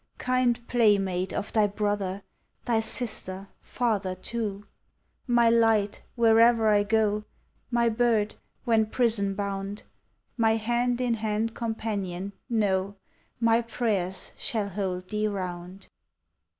[0.17, 2.23] Kind playmate of thy brother,
[2.65, 4.65] Thy sister, father too;
[5.27, 7.23] My light, where'er I go;
[7.69, 8.33] My bird,
[8.65, 9.83] when prison bound;
[10.37, 12.33] My hand in hand companion—
[12.65, 12.95] No,
[13.39, 15.87] My prayers shall hold thee round.